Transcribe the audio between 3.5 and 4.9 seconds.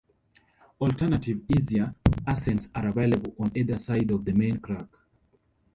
either side of the main crag.